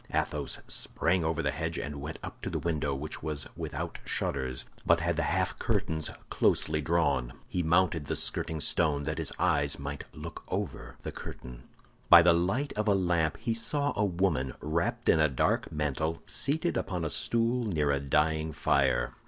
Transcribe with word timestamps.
Athos 0.11 0.57
sprang 0.67 1.23
over 1.23 1.43
the 1.43 1.51
hedge 1.51 1.77
and 1.77 2.01
went 2.01 2.17
up 2.23 2.41
to 2.41 2.49
the 2.49 2.57
window, 2.57 2.95
which 2.95 3.21
was 3.21 3.45
without 3.55 3.99
shutters, 4.03 4.65
but 4.83 4.99
had 4.99 5.15
the 5.15 5.21
half 5.21 5.59
curtains 5.59 6.09
closely 6.31 6.81
drawn. 6.81 7.33
He 7.47 7.61
mounted 7.61 8.05
the 8.05 8.15
skirting 8.15 8.61
stone 8.61 9.03
that 9.03 9.19
his 9.19 9.31
eyes 9.37 9.77
might 9.77 10.05
look 10.11 10.41
over 10.47 10.95
the 11.03 11.11
curtain. 11.11 11.65
By 12.09 12.23
the 12.23 12.33
light 12.33 12.73
of 12.73 12.87
a 12.87 12.95
lamp 12.95 13.37
he 13.37 13.53
saw 13.53 13.93
a 13.95 14.03
woman, 14.03 14.53
wrapped 14.59 15.07
in 15.07 15.19
a 15.19 15.29
dark 15.29 15.71
mantle, 15.71 16.23
seated 16.25 16.77
upon 16.77 17.05
a 17.05 17.09
stool 17.11 17.63
near 17.65 17.91
a 17.91 17.99
dying 17.99 18.53
fire. 18.53 19.13